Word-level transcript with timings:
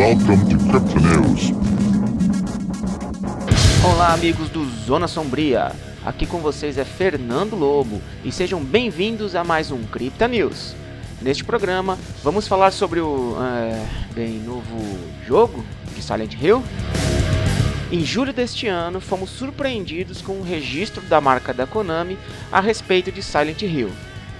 Welcome 0.00 0.48
to 0.48 0.56
Crypto 0.70 0.98
News. 0.98 1.52
Olá, 3.84 4.14
amigos 4.14 4.48
do 4.48 4.64
Zona 4.64 5.06
Sombria. 5.06 5.72
Aqui 6.02 6.24
com 6.24 6.38
vocês 6.38 6.78
é 6.78 6.86
Fernando 6.86 7.54
Lobo 7.54 8.00
e 8.24 8.32
sejam 8.32 8.64
bem-vindos 8.64 9.36
a 9.36 9.44
mais 9.44 9.70
um 9.70 9.82
Crypto 9.82 10.26
News. 10.26 10.74
Neste 11.20 11.44
programa, 11.44 11.98
vamos 12.24 12.48
falar 12.48 12.70
sobre 12.70 13.00
o 13.00 13.36
é, 13.42 13.86
bem 14.14 14.38
novo 14.38 14.74
jogo 15.26 15.62
de 15.94 16.02
Silent 16.02 16.32
Hill. 16.32 16.64
Em 17.92 18.02
julho 18.02 18.32
deste 18.32 18.68
ano, 18.68 19.02
fomos 19.02 19.28
surpreendidos 19.28 20.22
com 20.22 20.38
o 20.40 20.42
registro 20.42 21.02
da 21.02 21.20
marca 21.20 21.52
da 21.52 21.66
Konami 21.66 22.16
a 22.50 22.58
respeito 22.58 23.12
de 23.12 23.22
Silent 23.22 23.60
Hill. 23.60 23.90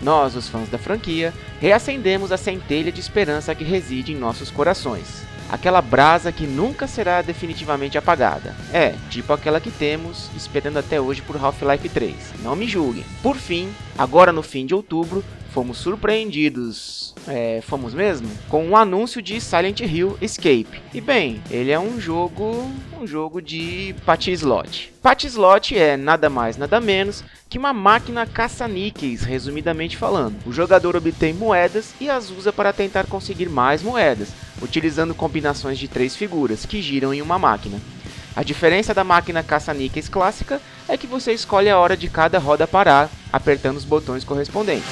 Nós, 0.00 0.36
os 0.36 0.48
fãs 0.48 0.68
da 0.68 0.78
franquia, 0.78 1.34
reacendemos 1.60 2.30
a 2.30 2.36
centelha 2.36 2.92
de 2.92 3.00
esperança 3.00 3.56
que 3.56 3.64
reside 3.64 4.12
em 4.12 4.16
nossos 4.16 4.52
corações. 4.52 5.26
Aquela 5.48 5.80
brasa 5.80 6.30
que 6.30 6.46
nunca 6.46 6.86
será 6.86 7.22
definitivamente 7.22 7.96
apagada. 7.96 8.54
É, 8.72 8.94
tipo 9.10 9.32
aquela 9.32 9.60
que 9.60 9.70
temos 9.70 10.30
esperando 10.36 10.78
até 10.78 11.00
hoje 11.00 11.22
por 11.22 11.36
Half-Life 11.36 11.88
3. 11.88 12.14
Não 12.42 12.54
me 12.54 12.66
julguem. 12.66 13.04
Por 13.22 13.36
fim, 13.36 13.70
agora 13.96 14.32
no 14.32 14.42
fim 14.42 14.66
de 14.66 14.74
outubro, 14.74 15.24
fomos 15.50 15.78
surpreendidos, 15.78 17.14
é, 17.26 17.60
fomos 17.62 17.94
mesmo, 17.94 18.28
com 18.48 18.64
um 18.66 18.76
anúncio 18.76 19.20
de 19.20 19.40
Silent 19.40 19.80
Hill 19.80 20.16
Escape. 20.20 20.80
E 20.94 21.00
bem, 21.00 21.42
ele 21.50 21.70
é 21.70 21.78
um 21.78 22.00
jogo, 22.00 22.70
um 23.00 23.06
jogo 23.06 23.40
de 23.40 23.94
Patty 24.04 24.32
Slot. 24.32 24.92
Patty 25.02 25.26
Slot 25.26 25.76
é 25.76 25.96
nada 25.96 26.28
mais 26.28 26.56
nada 26.56 26.80
menos 26.80 27.24
que 27.48 27.58
uma 27.58 27.72
máquina 27.72 28.26
caça-níqueis, 28.26 29.22
resumidamente 29.22 29.96
falando. 29.96 30.36
O 30.44 30.52
jogador 30.52 30.96
obtém 30.96 31.32
moedas 31.32 31.94
e 31.98 32.10
as 32.10 32.30
usa 32.30 32.52
para 32.52 32.72
tentar 32.72 33.06
conseguir 33.06 33.48
mais 33.48 33.82
moedas, 33.82 34.28
utilizando 34.60 35.14
combinações 35.14 35.78
de 35.78 35.88
três 35.88 36.14
figuras 36.14 36.66
que 36.66 36.82
giram 36.82 37.14
em 37.14 37.22
uma 37.22 37.38
máquina. 37.38 37.80
A 38.36 38.42
diferença 38.42 38.92
da 38.92 39.02
máquina 39.02 39.42
caça-níqueis 39.42 40.08
clássica 40.08 40.60
é 40.86 40.96
que 40.96 41.06
você 41.06 41.32
escolhe 41.32 41.70
a 41.70 41.78
hora 41.78 41.96
de 41.96 42.08
cada 42.08 42.38
roda 42.38 42.66
parar, 42.66 43.08
apertando 43.32 43.78
os 43.78 43.84
botões 43.84 44.24
correspondentes. 44.24 44.88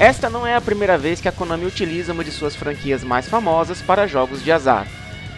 Esta 0.00 0.30
não 0.30 0.46
é 0.46 0.56
a 0.56 0.60
primeira 0.60 0.96
vez 0.96 1.20
que 1.20 1.28
a 1.28 1.32
Konami 1.32 1.66
utiliza 1.66 2.12
uma 2.12 2.24
de 2.24 2.32
suas 2.32 2.56
franquias 2.56 3.04
mais 3.04 3.28
famosas 3.28 3.80
para 3.82 4.08
jogos 4.08 4.42
de 4.42 4.50
azar. 4.50 4.88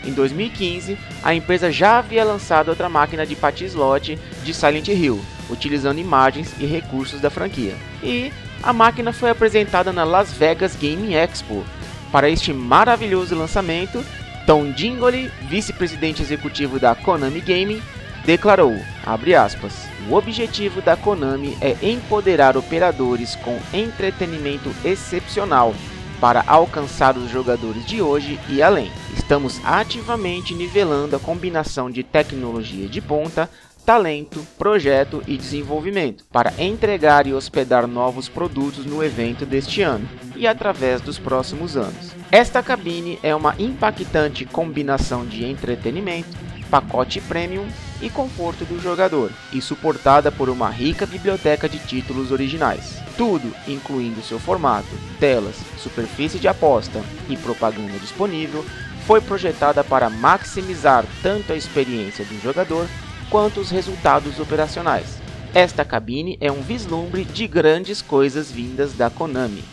Em 0.04 0.12
2015, 0.12 0.96
a 1.22 1.34
empresa 1.34 1.70
já 1.70 1.98
havia 1.98 2.24
lançado 2.24 2.68
outra 2.68 2.88
máquina 2.88 3.26
de 3.26 3.34
pati 3.34 3.64
slot 3.64 4.16
de 4.44 4.54
Silent 4.54 4.88
Hill, 4.88 5.20
utilizando 5.50 5.98
imagens 5.98 6.52
e 6.58 6.66
recursos 6.66 7.20
da 7.20 7.30
franquia. 7.30 7.74
E 8.02 8.32
a 8.62 8.72
máquina 8.72 9.12
foi 9.12 9.30
apresentada 9.30 9.92
na 9.92 10.04
Las 10.04 10.32
Vegas 10.32 10.76
Game 10.76 11.14
Expo. 11.14 11.64
Para 12.10 12.30
este 12.30 12.52
maravilhoso 12.52 13.34
lançamento, 13.34 14.04
Tom 14.46 14.70
Dingoli, 14.70 15.30
vice-presidente 15.48 16.22
executivo 16.22 16.78
da 16.78 16.94
Konami 16.94 17.40
Gaming, 17.40 17.82
declarou, 18.24 18.74
aspas, 19.04 19.72
o 20.08 20.14
objetivo 20.14 20.80
da 20.80 20.96
Konami 20.96 21.56
é 21.60 21.76
empoderar 21.82 22.56
operadores 22.56 23.36
com 23.36 23.58
entretenimento 23.72 24.72
excepcional 24.84 25.74
para 26.20 26.42
alcançar 26.46 27.16
os 27.16 27.30
jogadores 27.30 27.84
de 27.84 28.00
hoje 28.00 28.38
e 28.48 28.62
além. 28.62 28.90
Estamos 29.14 29.60
ativamente 29.64 30.54
nivelando 30.54 31.16
a 31.16 31.20
combinação 31.20 31.90
de 31.90 32.02
tecnologia 32.02 32.88
de 32.88 33.00
ponta, 33.00 33.50
talento, 33.86 34.44
projeto 34.58 35.22
e 35.28 35.36
desenvolvimento 35.36 36.24
para 36.32 36.52
entregar 36.58 37.24
e 37.24 37.32
hospedar 37.32 37.86
novos 37.86 38.28
produtos 38.28 38.84
no 38.84 39.02
evento 39.02 39.46
deste 39.46 39.80
ano 39.80 40.08
e 40.34 40.44
através 40.44 41.00
dos 41.00 41.20
próximos 41.20 41.76
anos. 41.76 42.10
Esta 42.32 42.60
cabine 42.64 43.16
é 43.22 43.32
uma 43.32 43.54
impactante 43.60 44.44
combinação 44.44 45.24
de 45.24 45.44
entretenimento, 45.44 46.36
pacote 46.68 47.20
premium 47.20 47.64
e 48.02 48.10
conforto 48.10 48.64
do 48.64 48.82
jogador, 48.82 49.30
e 49.52 49.62
suportada 49.62 50.32
por 50.32 50.48
uma 50.48 50.68
rica 50.68 51.06
biblioteca 51.06 51.68
de 51.68 51.78
títulos 51.78 52.32
originais. 52.32 53.00
Tudo, 53.16 53.54
incluindo 53.68 54.20
seu 54.20 54.40
formato, 54.40 54.88
telas, 55.20 55.54
superfície 55.78 56.40
de 56.40 56.48
aposta 56.48 57.00
e 57.28 57.36
propaganda 57.36 57.96
disponível, 58.00 58.64
foi 59.06 59.20
projetada 59.20 59.84
para 59.84 60.10
maximizar 60.10 61.04
tanto 61.22 61.52
a 61.52 61.56
experiência 61.56 62.24
do 62.24 62.42
jogador 62.42 62.88
quanto 63.30 63.60
os 63.60 63.70
resultados 63.70 64.38
operacionais. 64.40 65.18
Esta 65.54 65.84
cabine 65.84 66.36
é 66.40 66.52
um 66.52 66.60
vislumbre 66.60 67.24
de 67.24 67.46
grandes 67.46 68.02
coisas 68.02 68.50
vindas 68.50 68.92
da 68.92 69.08
Konami. 69.08 69.64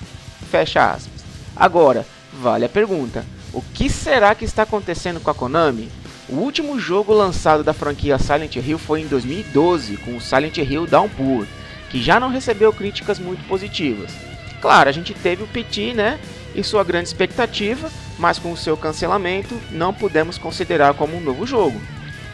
Fecha 0.49 0.91
aspas. 0.91 1.23
Agora, 1.55 2.05
vale 2.31 2.65
a 2.65 2.69
pergunta: 2.69 3.25
o 3.51 3.61
que 3.61 3.89
será 3.89 4.33
que 4.33 4.45
está 4.45 4.63
acontecendo 4.63 5.19
com 5.19 5.29
a 5.29 5.35
Konami? 5.35 5.89
O 6.29 6.35
último 6.35 6.79
jogo 6.79 7.13
lançado 7.13 7.63
da 7.63 7.73
franquia 7.73 8.17
Silent 8.17 8.55
Hill 8.55 8.77
foi 8.77 9.01
em 9.01 9.07
2012, 9.07 9.97
com 9.97 10.15
o 10.15 10.21
Silent 10.21 10.57
Hill 10.57 10.87
Downpour, 10.87 11.45
que 11.89 12.01
já 12.01 12.19
não 12.19 12.29
recebeu 12.29 12.71
críticas 12.71 13.19
muito 13.19 13.45
positivas. 13.47 14.11
Claro, 14.61 14.89
a 14.89 14.91
gente 14.93 15.13
teve 15.13 15.43
o 15.43 15.47
Petit, 15.47 15.93
né, 15.93 16.17
e 16.55 16.63
sua 16.63 16.83
grande 16.83 17.09
expectativa, 17.09 17.91
mas 18.17 18.39
com 18.39 18.51
o 18.51 18.57
seu 18.57 18.77
cancelamento 18.77 19.59
não 19.69 19.93
pudemos 19.93 20.37
considerar 20.37 20.93
como 20.93 21.17
um 21.17 21.21
novo 21.21 21.45
jogo. 21.45 21.79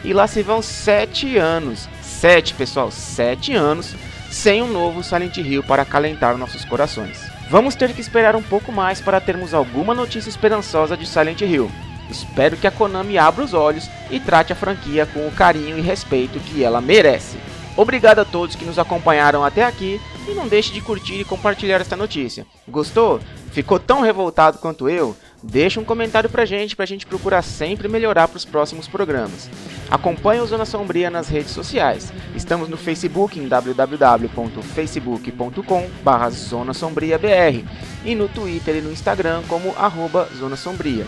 E 0.02 0.12
lá 0.12 0.26
se 0.26 0.42
vão 0.42 0.62
sete 0.62 1.36
anos, 1.36 1.88
sete 2.02 2.54
pessoal, 2.54 2.90
sete 2.90 3.52
anos, 3.52 3.94
sem 4.30 4.62
um 4.62 4.72
novo 4.72 5.02
Silent 5.02 5.36
Hill 5.36 5.62
para 5.62 5.82
acalentar 5.82 6.36
nossos 6.38 6.64
corações. 6.64 7.20
Vamos 7.50 7.74
ter 7.74 7.92
que 7.92 8.00
esperar 8.00 8.36
um 8.36 8.42
pouco 8.42 8.70
mais 8.70 9.00
para 9.00 9.20
termos 9.20 9.52
alguma 9.52 9.94
notícia 9.94 10.30
esperançosa 10.30 10.96
de 10.96 11.04
Silent 11.04 11.40
Hill. 11.40 11.70
Espero 12.08 12.56
que 12.56 12.66
a 12.66 12.70
Konami 12.70 13.18
abra 13.18 13.44
os 13.44 13.54
olhos 13.54 13.88
e 14.10 14.18
trate 14.18 14.52
a 14.52 14.56
franquia 14.56 15.06
com 15.06 15.26
o 15.26 15.32
carinho 15.32 15.78
e 15.78 15.80
respeito 15.80 16.40
que 16.40 16.62
ela 16.62 16.80
merece. 16.80 17.38
Obrigado 17.76 18.18
a 18.18 18.24
todos 18.24 18.56
que 18.56 18.64
nos 18.64 18.78
acompanharam 18.78 19.44
até 19.44 19.64
aqui 19.64 20.00
e 20.28 20.34
não 20.34 20.48
deixe 20.48 20.72
de 20.72 20.80
curtir 20.80 21.20
e 21.20 21.24
compartilhar 21.24 21.80
esta 21.80 21.96
notícia. 21.96 22.46
Gostou? 22.68 23.20
Ficou 23.52 23.78
tão 23.78 24.00
revoltado 24.00 24.58
quanto 24.58 24.88
eu? 24.88 25.16
Deixa 25.42 25.80
um 25.80 25.84
comentário 25.84 26.28
pra 26.28 26.44
gente, 26.44 26.76
pra 26.76 26.84
gente 26.84 27.06
procurar 27.06 27.40
sempre 27.40 27.88
melhorar 27.88 28.28
para 28.28 28.36
os 28.36 28.44
próximos 28.44 28.86
programas. 28.86 29.48
Acompanhe 29.90 30.42
o 30.42 30.46
Zona 30.46 30.66
Sombria 30.66 31.08
nas 31.08 31.28
redes 31.28 31.52
sociais. 31.52 32.12
Estamos 32.34 32.68
no 32.68 32.76
Facebook 32.76 33.38
em 33.38 33.48
www.facebook.com 33.48 35.88
Zona 36.30 36.74
Sombria 36.74 37.18
BR 37.18 37.64
e 38.04 38.14
no 38.14 38.28
Twitter 38.28 38.76
e 38.76 38.82
no 38.82 38.92
Instagram 38.92 39.42
como 39.48 39.74
arroba 39.78 40.28
Zona 40.38 40.56
Sombria. 40.56 41.06